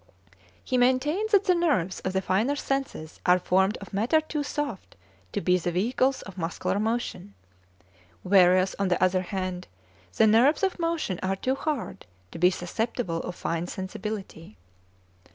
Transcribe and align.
He 0.63 0.79
maintained 0.79 1.29
that 1.29 1.43
the 1.43 1.53
nerves 1.53 1.99
of 1.99 2.13
the 2.13 2.23
finer 2.23 2.55
senses 2.55 3.19
are 3.23 3.37
formed 3.37 3.77
of 3.77 3.93
matter 3.93 4.19
too 4.19 4.41
soft 4.41 4.95
to 5.31 5.41
be 5.41 5.59
the 5.59 5.71
vehicles 5.71 6.23
of 6.23 6.39
muscular 6.39 6.79
motion; 6.79 7.35
whereas, 8.23 8.75
on 8.79 8.87
the 8.87 8.99
other 8.99 9.21
hand, 9.21 9.67
the 10.17 10.25
nerves 10.25 10.63
of 10.63 10.79
motion 10.79 11.19
are 11.21 11.35
too 11.35 11.53
hard 11.53 12.07
to 12.31 12.39
be 12.39 12.49
susceptible 12.49 13.17
of 13.21 13.35
fine 13.35 13.67
sensibility. 13.67 14.57